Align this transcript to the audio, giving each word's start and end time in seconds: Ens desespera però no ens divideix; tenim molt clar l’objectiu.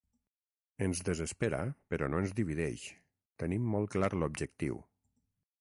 Ens 0.85 1.01
desespera 1.09 1.59
però 1.93 2.09
no 2.13 2.23
ens 2.23 2.35
divideix; 2.41 2.89
tenim 3.45 3.71
molt 3.77 3.95
clar 3.97 4.13
l’objectiu. 4.23 4.85